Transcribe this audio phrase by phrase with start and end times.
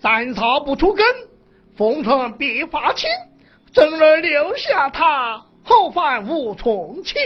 [0.00, 1.04] 斩草不除根，
[1.76, 3.08] 风尘必发青。
[3.72, 7.20] 正儿留下他，后患无穷庆。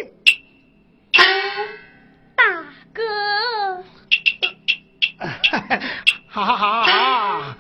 [2.34, 2.44] 大
[2.92, 3.02] 哥，
[6.28, 7.56] 哈哈哈哈！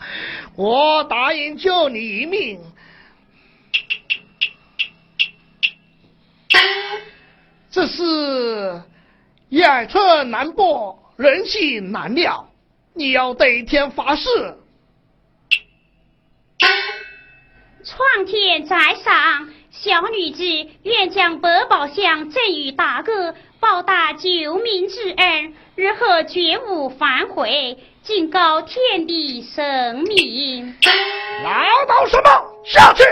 [0.56, 2.60] 我答应救你一命。
[7.70, 8.82] 这是
[9.48, 12.48] 眼测难报，人心难料，
[12.92, 14.58] 你要对天发誓。
[17.84, 20.42] 创天在上，小女子
[20.84, 30.74] 愿将百宝箱赠与大哥，报答救命之恩，日后绝无反悔，敬告天地神明。
[31.42, 31.50] 唠
[31.86, 32.64] 叨什么？
[32.64, 33.04] 下去！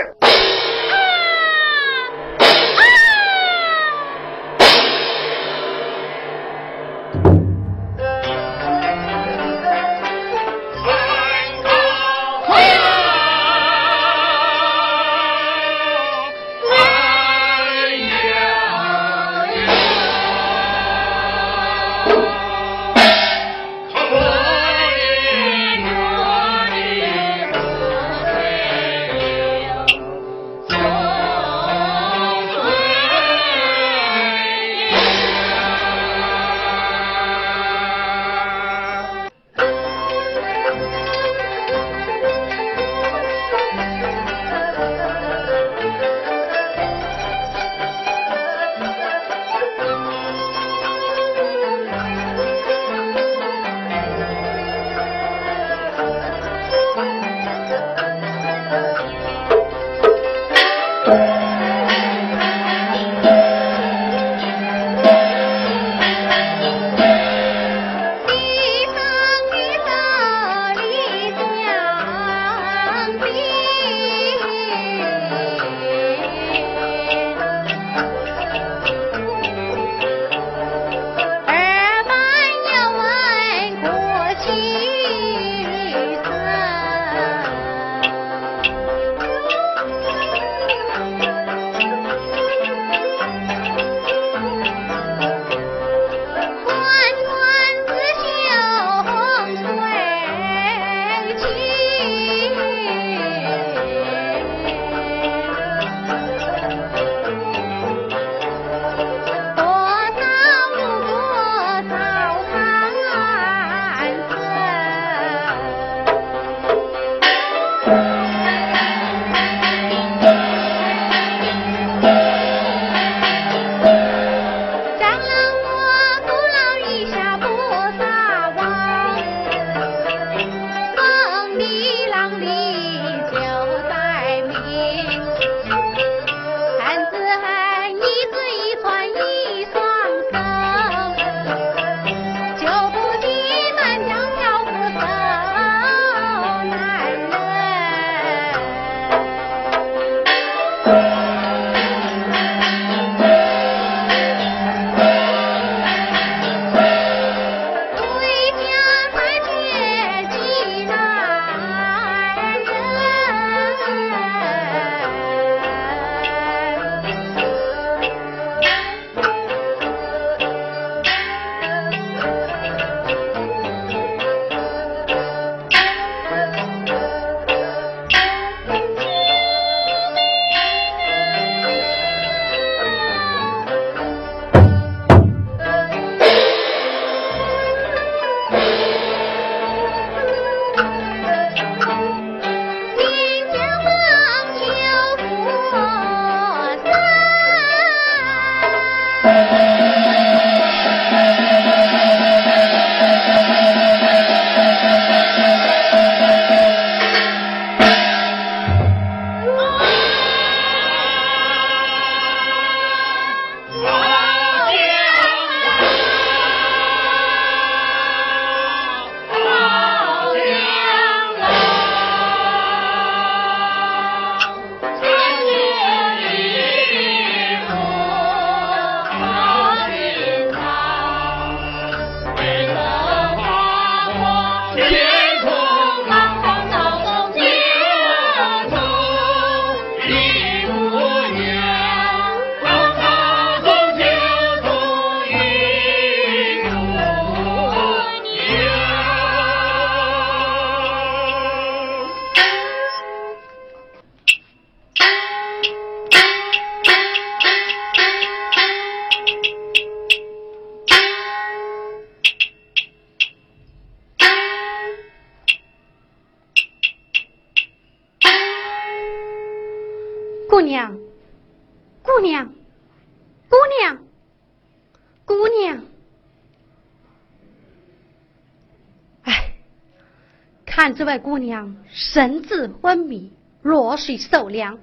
[280.83, 284.79] 看这位姑娘神志昏迷，弱水受凉，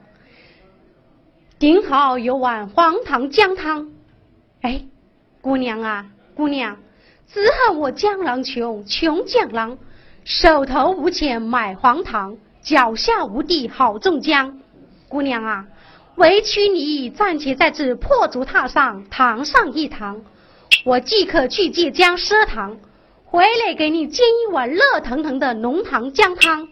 [1.58, 3.92] 顶好有碗黄糖姜汤。
[4.62, 4.86] 哎，
[5.42, 6.78] 姑娘啊，姑娘，
[7.30, 9.76] 只恨我江郎穷，穷江郎，
[10.24, 14.58] 手头无钱买黄糖，脚下无地好种姜。
[15.06, 15.66] 姑娘啊，
[16.14, 20.22] 委屈你暂且在这破竹榻上躺上一躺，
[20.86, 22.78] 我即刻去借姜赊糖，
[23.30, 26.68] 回来给你煎一碗热腾腾的浓糖姜汤。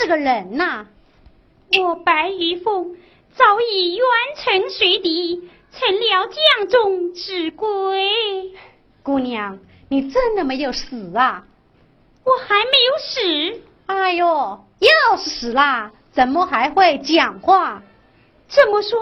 [0.00, 0.86] 是个人呐！
[1.78, 2.96] 我白玉凤
[3.36, 8.08] 早已冤沉水底，成了江中之鬼。
[9.02, 9.58] 姑娘，
[9.90, 11.44] 你真的没有死啊？
[12.24, 13.62] 我还没有死。
[13.84, 15.92] 哎呦，要是死啦！
[16.12, 17.82] 怎么还会讲话？
[18.48, 18.98] 这么说，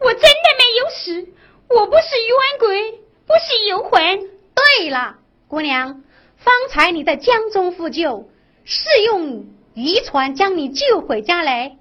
[0.00, 1.32] 我真的没有死，
[1.70, 2.92] 我不是冤鬼，
[3.26, 4.28] 不是游魂。
[4.54, 5.16] 对了，
[5.48, 6.02] 姑娘，
[6.36, 8.28] 方才你在江中呼救，
[8.66, 11.76] 是用渔船将你救回家来。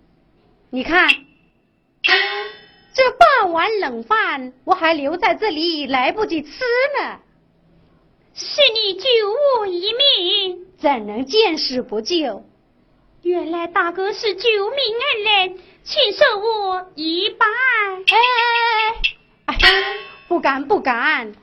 [0.69, 1.09] 你看，
[2.93, 7.19] 这半碗冷饭我还留在这里，来不及吃呢。
[8.33, 9.03] 是你救
[9.59, 12.45] 我一命，怎能见死不救？
[13.23, 17.45] 原来大哥是救命恩人，请受我一拜。
[19.47, 19.57] 哎，
[20.29, 21.33] 不敢不敢。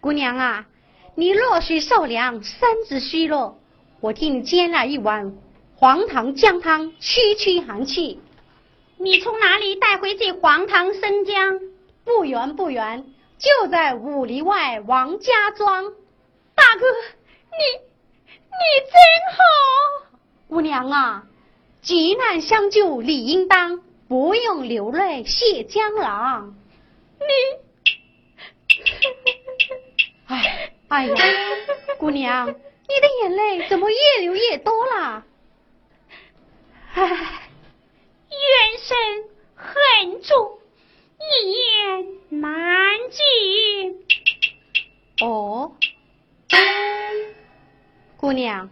[0.00, 0.66] 姑娘啊，
[1.14, 3.60] 你若需受凉，身子虚弱，
[4.00, 5.36] 我替你煎了一碗
[5.82, 8.20] 黄糖姜汤，驱驱寒气。
[8.98, 11.58] 你从哪里带回这黄糖生姜？
[12.04, 13.04] 不远不远，
[13.36, 15.92] 就在五里外王家庄。
[16.54, 17.80] 大哥，你
[18.46, 18.94] 你真
[19.32, 19.42] 好。
[20.46, 21.24] 姑娘啊，
[21.80, 26.54] 急难相救理应当，不用流泪谢江郎。
[27.18, 27.26] 你，
[30.28, 31.16] 哎哎呀，
[31.98, 35.24] 姑娘， 你的眼泪怎么越流越多了？
[36.94, 37.38] 唉。
[38.32, 38.96] 冤深
[39.54, 40.58] 恨重，
[41.18, 43.20] 一言难尽。
[45.20, 45.76] 哦，
[48.16, 48.70] 姑娘，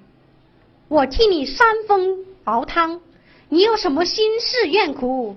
[0.88, 3.02] 我替你煽风熬汤，
[3.50, 5.36] 你有什么心事怨苦，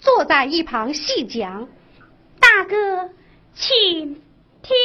[0.00, 1.68] 坐在一旁细讲。
[2.40, 3.10] 大哥，
[3.54, 4.20] 请
[4.62, 4.76] 听。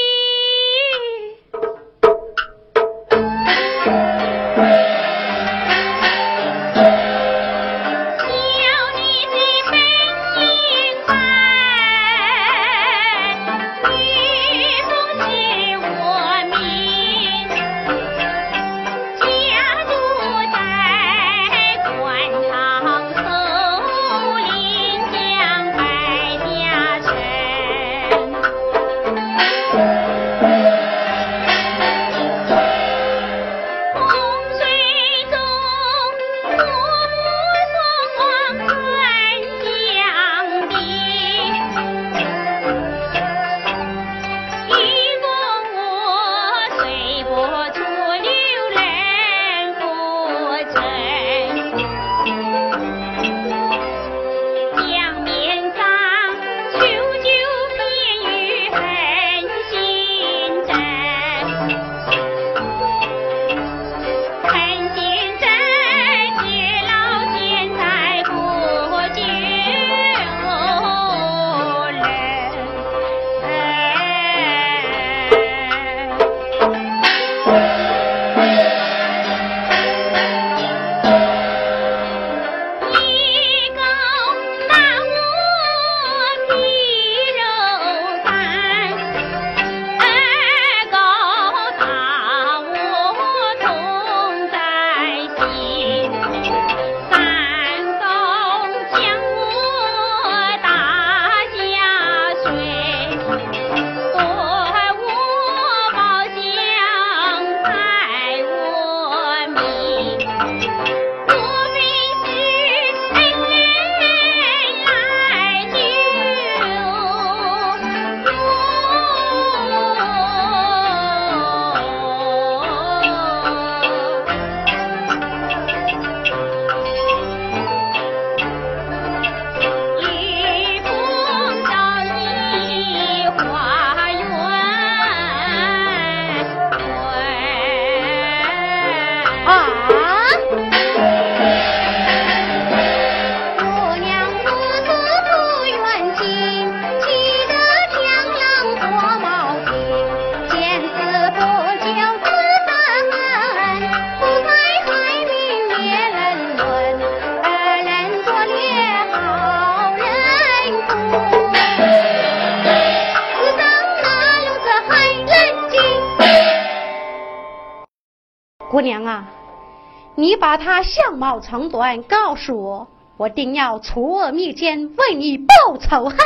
[171.21, 176.17] 毛长短告诉我，我定要除恶灭奸，为你报仇恨。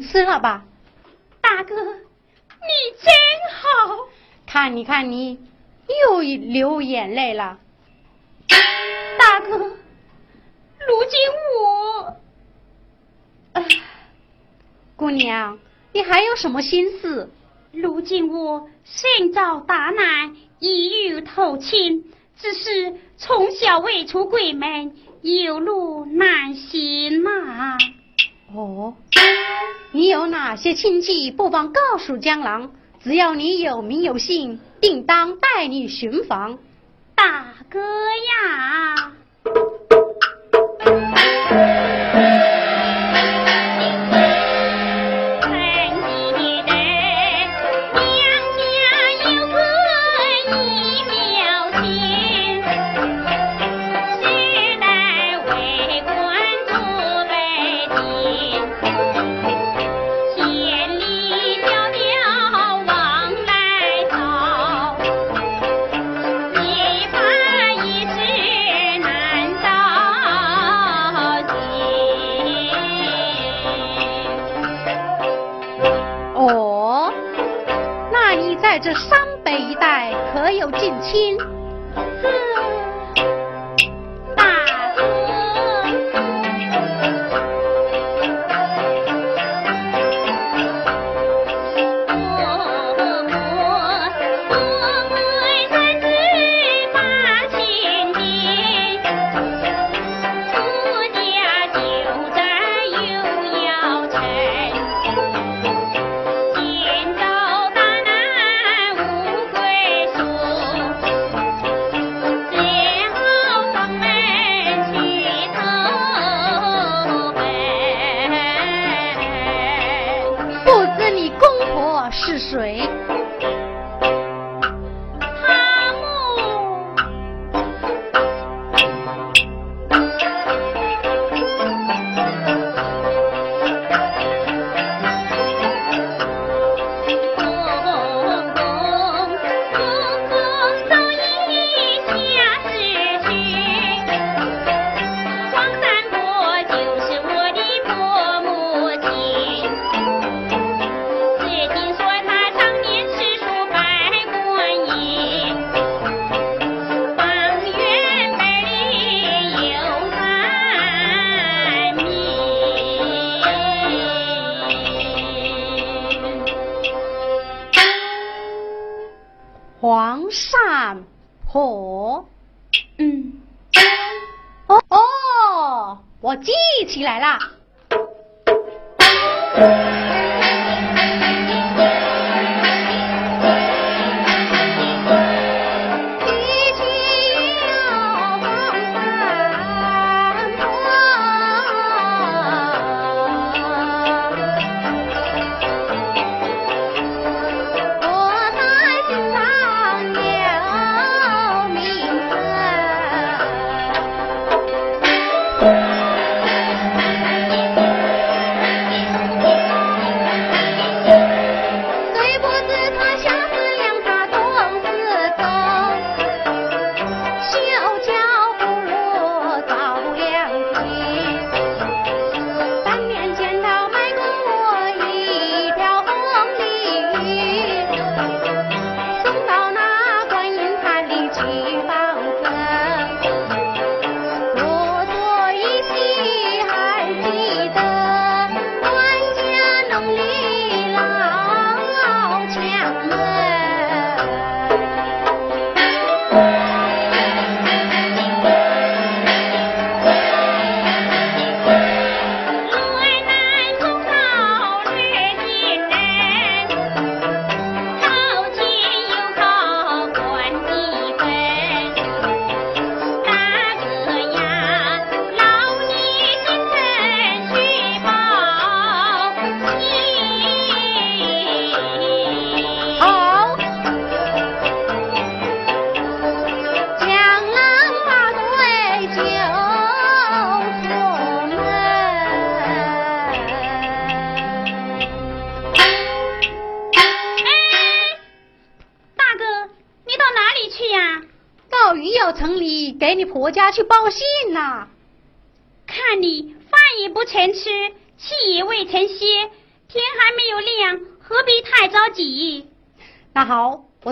[0.00, 0.64] 吃了吧。
[1.40, 3.12] 大哥，你真
[3.52, 4.08] 好。
[4.46, 5.38] 看你看你，
[6.04, 7.58] 又流眼泪了。
[9.18, 11.20] 大哥，如今
[11.58, 12.16] 我……
[14.96, 15.58] 姑娘，
[15.92, 17.30] 你还有什么心事？
[17.72, 27.78] 如今我身遭大难，一欲投亲，只是从小未出贵门，有路难行呐。
[28.52, 28.94] 哦，
[29.92, 31.30] 你有哪些亲戚？
[31.30, 36.58] 不妨告诉江郎，只要你有名有姓，定当带你寻访。
[37.14, 39.12] 大哥呀！
[81.12, 81.59] 心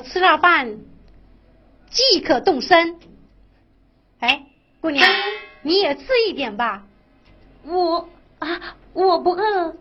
[0.09, 0.79] 吃了饭
[1.90, 2.99] 即可动身。
[4.21, 4.47] 哎，
[4.81, 5.09] 姑娘，
[5.62, 6.85] 你也吃一点吧。
[7.64, 9.77] 我啊，我不饿。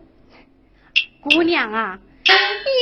[1.22, 2.32] 姑娘啊，你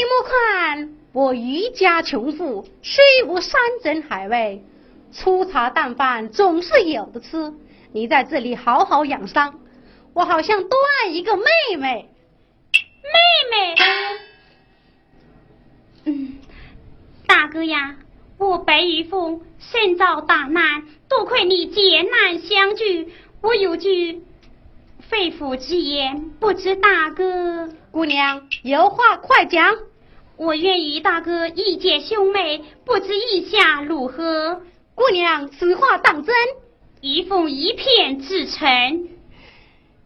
[0.08, 4.64] 莫看我余家穷富，虽无山珍海味，
[5.12, 7.54] 粗茶淡饭总是有的吃。
[7.92, 9.60] 你在这里好好养伤，
[10.12, 11.44] 我好像多爱一个妹
[11.78, 12.10] 妹。
[13.02, 13.12] 妹
[13.50, 13.74] 妹，
[16.04, 16.35] 嗯，
[17.26, 17.96] 大哥呀，
[18.38, 22.84] 我白玉凤身遭大难，多亏你艰难相救，
[23.42, 24.22] 我有句
[25.08, 27.68] 肺腑之言，不知大哥。
[27.90, 29.74] 姑娘，有话快讲。
[30.36, 34.60] 我愿与大哥义结兄妹，不知意下如何？
[34.94, 36.34] 姑娘，此话当真？
[37.00, 39.08] 一凤一片至诚，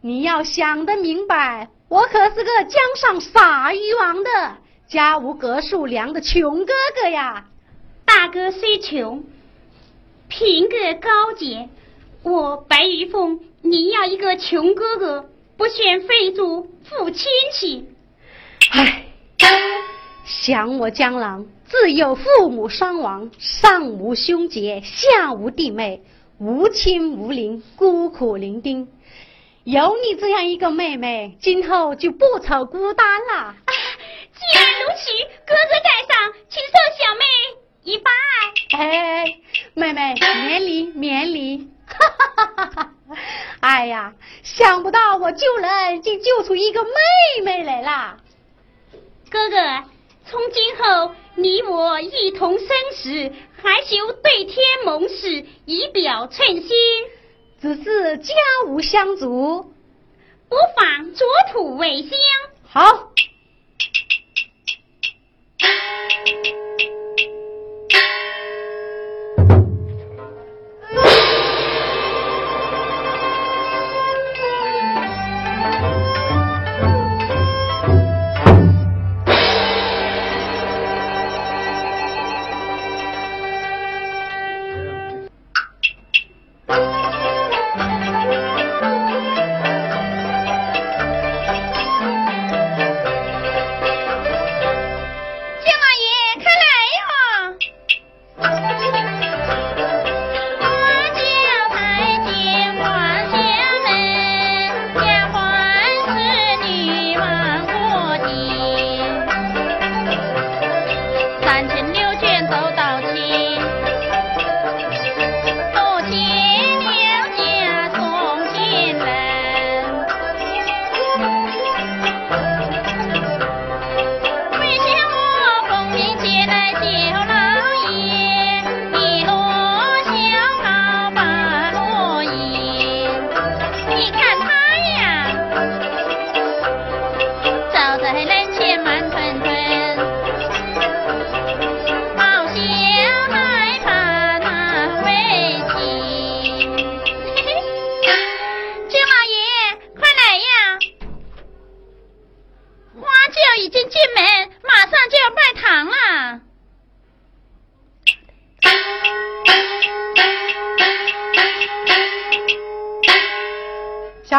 [0.01, 4.31] 你要想得明白，我可是个江上撒渔王的
[4.91, 7.47] 家无隔树粮的穷哥哥呀。
[8.05, 9.23] 大哥虽穷，
[10.27, 11.69] 品格高洁，
[12.25, 17.89] 我白玉凤，你要一个穷哥哥，不选非族，负亲戚。
[18.73, 19.05] 唉，
[20.25, 26.03] 想我江郎，自幼父母双亡，上无兄姐，下无弟妹。
[26.39, 28.89] 无亲无邻，孤苦伶仃。
[29.63, 33.55] 有你这样一个妹妹，今后就不愁孤单了。
[34.51, 35.13] 既然如此，
[35.47, 37.25] 哥哥在上，请受小妹
[37.85, 38.11] 一拜。
[38.77, 39.39] 哎，
[39.75, 41.69] 妹妹免礼免礼。
[41.87, 42.91] 哈哈哈！
[43.61, 46.91] 哎呀，想不到我救人竟救出一个妹
[47.45, 48.17] 妹来啦。
[49.31, 49.57] 哥哥，
[50.27, 53.33] 从今后你我一同生死。
[53.63, 56.71] 还求对天盟誓，以表寸心。
[57.61, 58.35] 只是家
[58.67, 59.71] 无香烛，
[60.49, 62.11] 不妨着土为香。
[62.67, 63.13] 好。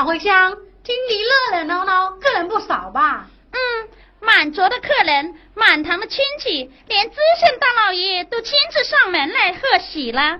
[0.01, 3.27] 小茴香，今里热热闹闹，客人不少吧？
[3.51, 10.39] 嗯，满桌的客人，满堂的亲戚，连知县大老爷都亲自上门来贺喜了。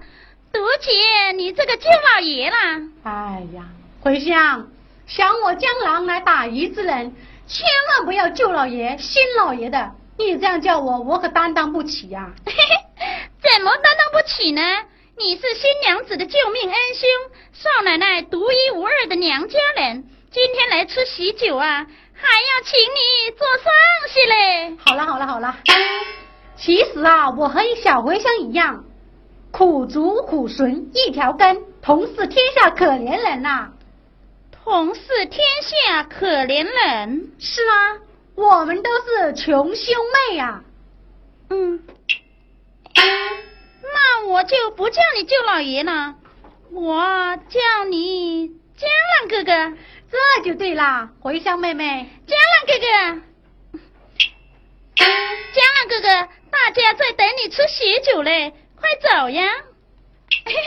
[0.52, 2.58] 多姐你这个舅老爷啦。
[3.04, 3.66] 哎呀，
[4.04, 4.68] 茴香，
[5.06, 9.92] 想我江郎来打鱼之人，千万不要舅老爷、新老爷的。
[10.18, 12.32] 你这样叫我，我可担当不起呀。
[12.48, 14.62] 怎么担当不起呢？
[15.24, 17.08] 你是新娘子的救命恩兄，
[17.54, 23.72] 少奶奶独一无二的娘家人，今天来吃喜酒啊，还要请你做上
[24.10, 24.78] 席嘞。
[24.84, 25.58] 好了好了好了，
[26.58, 28.84] 其实啊，我和小茴香一样，
[29.52, 33.74] 苦竹苦笋一条根，同是天下可怜人呐。
[34.64, 38.00] 同是天下可怜人，是啊，
[38.34, 39.96] 我们都是穷兄
[40.32, 40.64] 妹呀。
[41.52, 41.84] 嗯。
[43.94, 46.16] 那我就不叫你舅老爷了，
[46.72, 49.78] 我叫你江浪哥哥，
[50.10, 53.22] 这就对了，茴香妹妹，江浪哥哥。
[54.96, 56.08] 江浪哥哥，
[56.50, 59.44] 大家在等你吃喜酒嘞，快走呀。
[60.46, 60.62] 嘿嘿。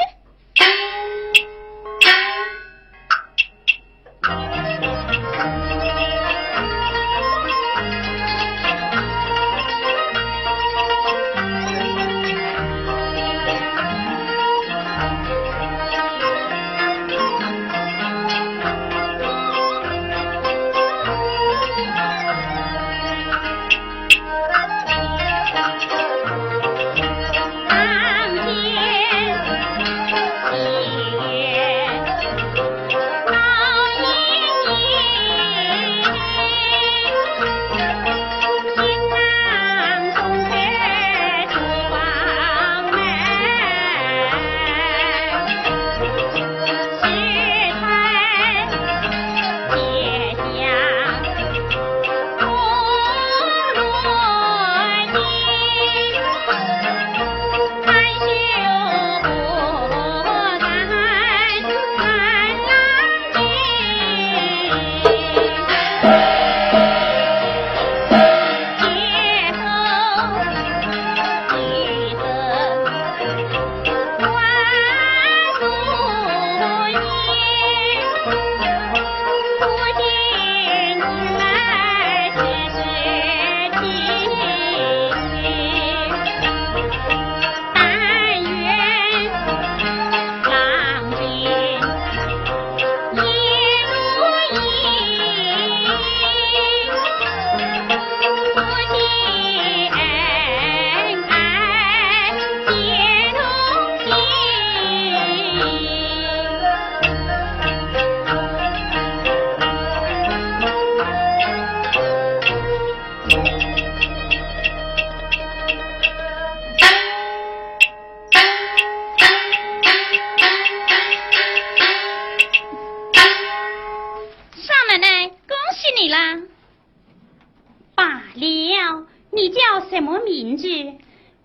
[129.94, 130.66] 什么名字？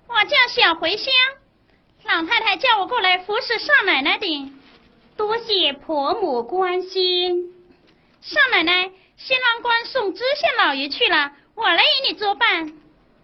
[0.07, 1.13] 我叫小茴香，
[2.03, 4.51] 老太太叫我过来服侍少奶奶的。
[5.15, 7.53] 多谢婆母关心。
[8.21, 12.73] 少奶奶，新郎官送知县老爷去了，我来与你作伴。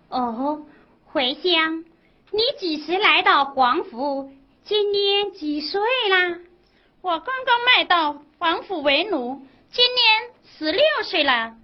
[0.09, 0.67] 哦，
[1.11, 1.86] 茴香，
[2.30, 4.32] 你几时来到皇府？
[4.63, 6.38] 今年几岁啦？
[7.01, 11.55] 我刚刚卖到皇府为奴，今年十六岁了。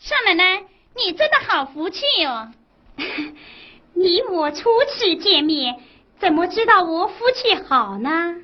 [0.00, 0.64] 少奶奶。
[0.98, 2.52] 你真的好福气哦。
[3.94, 5.76] 你我初次见面
[6.18, 8.36] 怎么知道我福气好呢？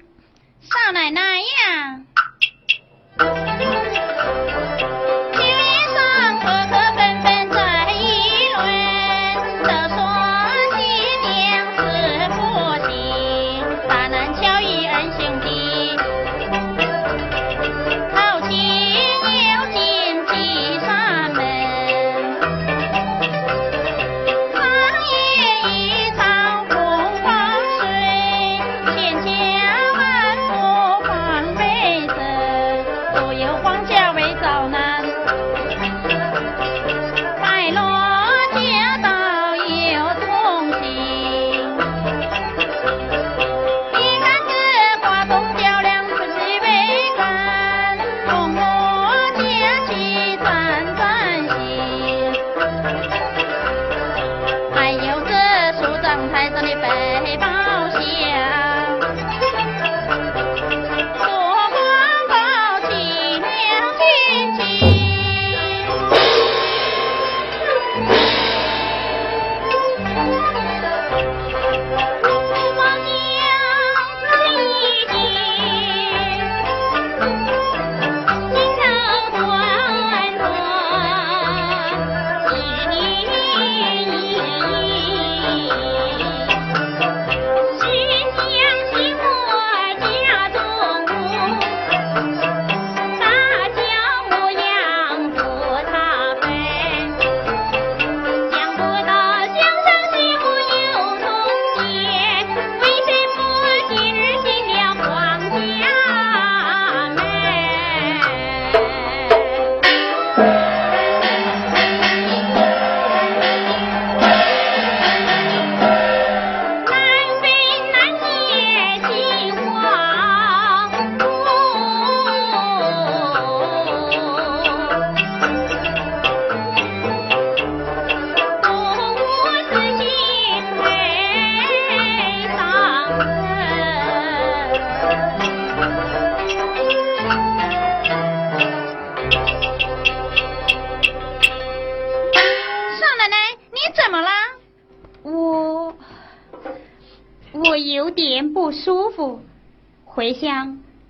[0.63, 2.01] 少奶奶呀。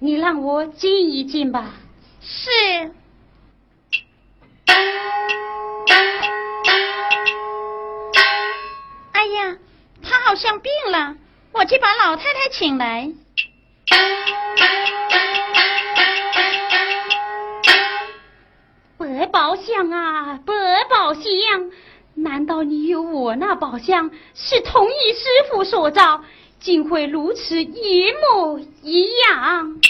[0.04, 1.76] 你让我静一静吧。
[2.20, 2.50] 是。
[9.12, 9.56] 哎呀，
[10.02, 11.16] 他好像病了，
[11.52, 13.12] 我去把老太太请来。
[18.98, 20.52] 白宝箱啊，白
[20.90, 21.22] 宝箱，
[22.12, 26.22] 难道你有我那宝箱是同一师傅所造，
[26.60, 29.80] 竟会如此一模一样？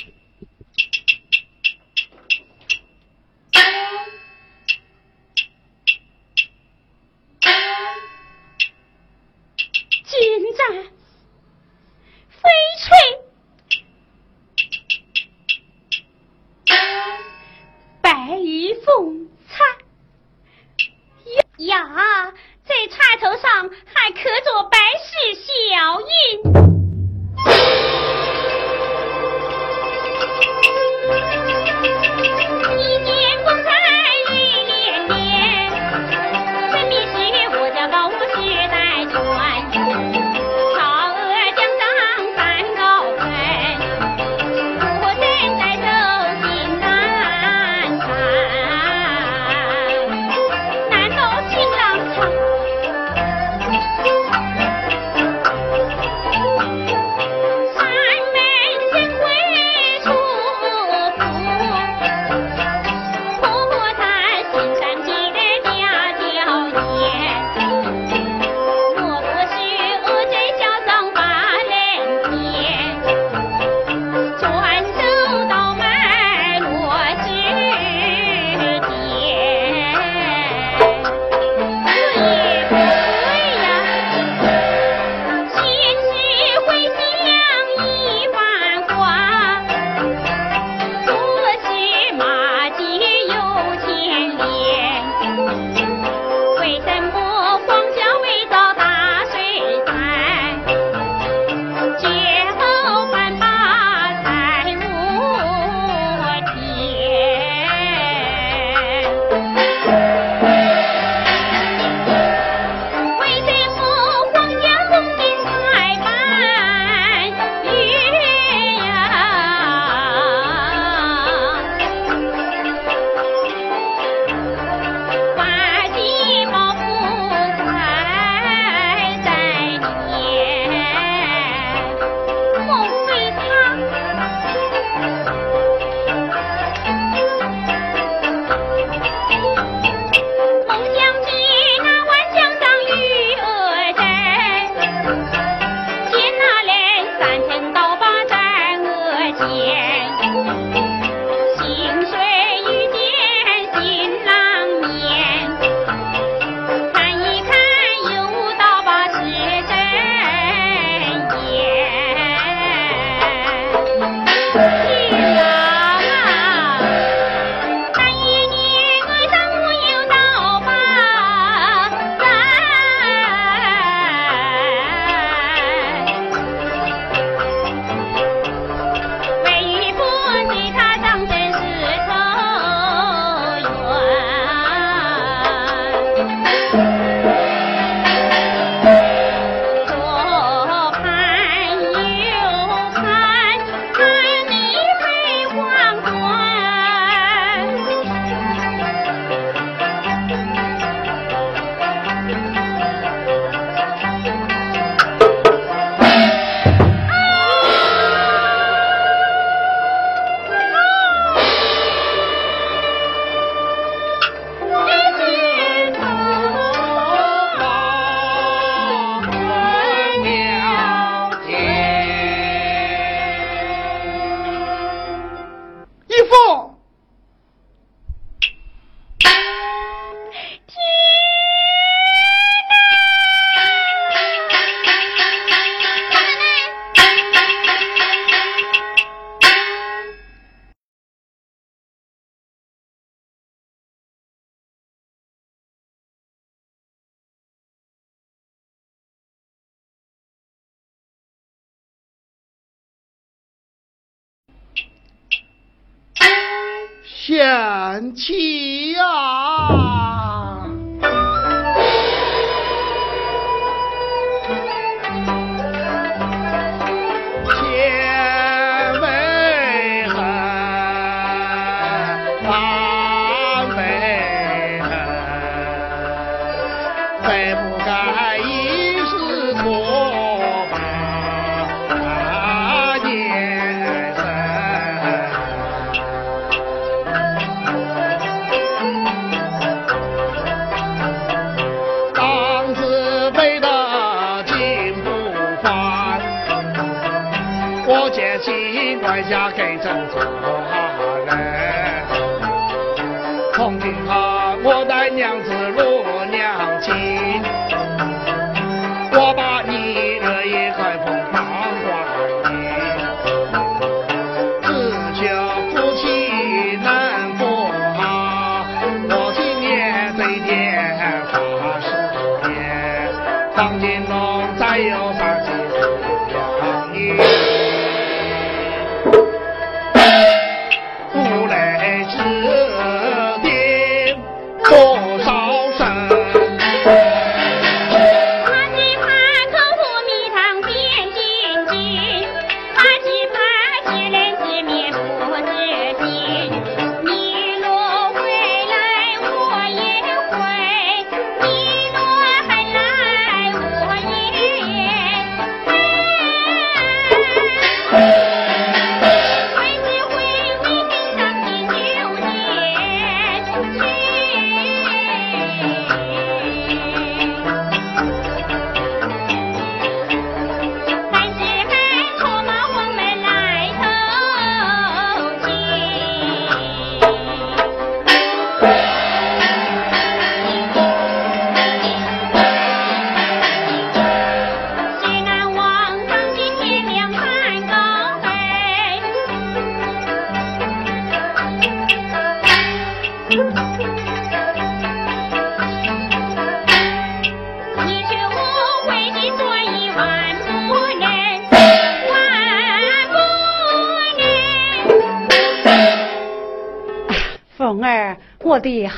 [257.37, 260.14] 天气啊。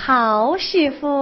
[0.06, 1.15] 好媳妇。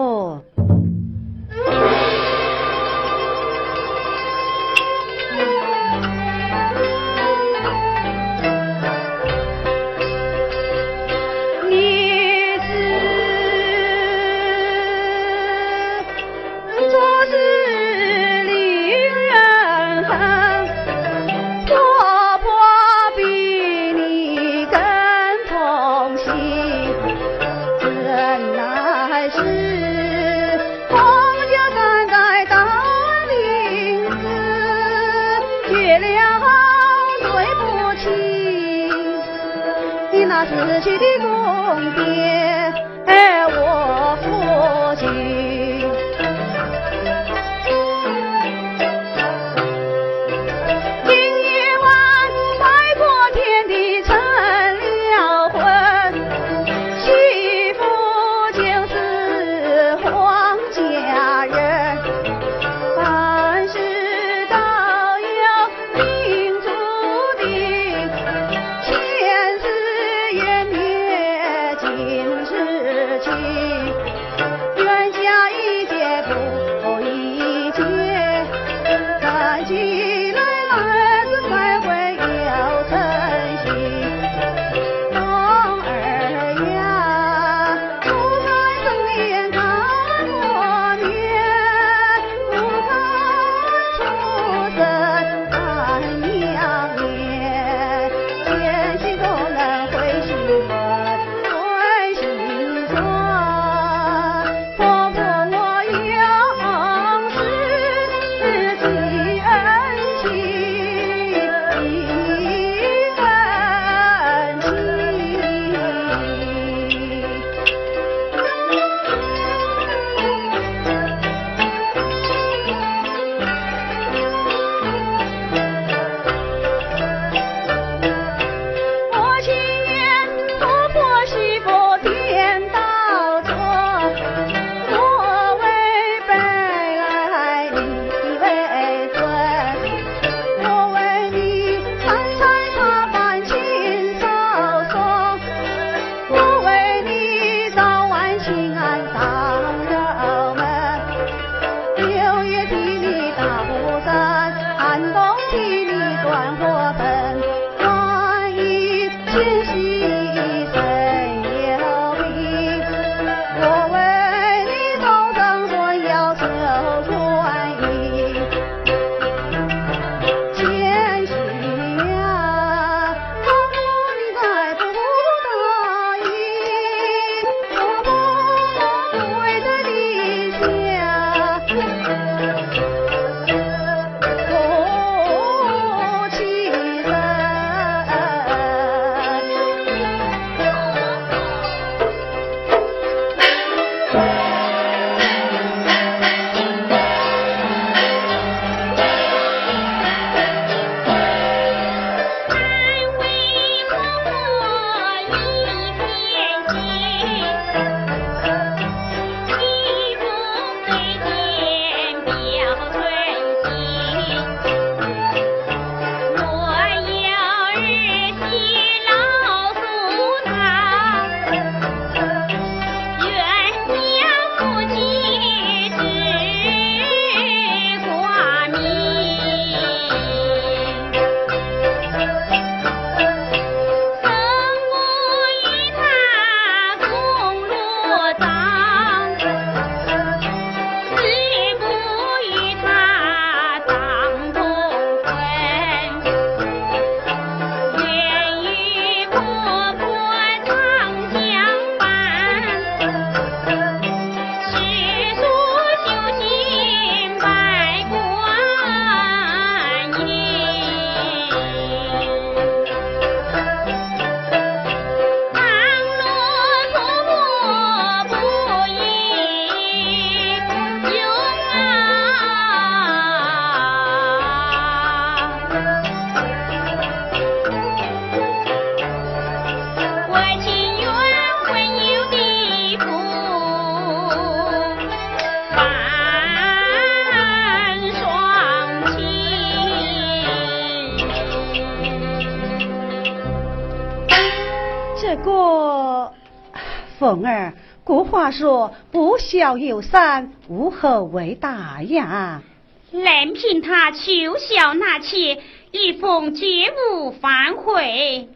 [298.45, 302.63] 话说不孝有三，无后为大呀。
[303.11, 308.51] 任凭他求孝纳妾，玉凤绝无反悔。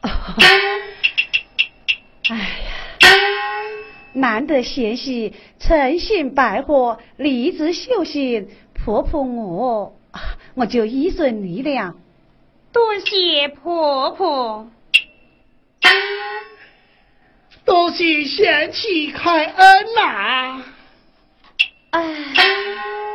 [2.30, 2.46] 哎呀，
[4.14, 9.94] 难得贤妻诚信拜货，立志修行，婆婆我
[10.54, 11.94] 我就依顺你了。
[12.72, 14.70] 多谢婆婆，
[17.68, 20.64] 多谢贤妻开恩呐！
[21.90, 23.07] 哎。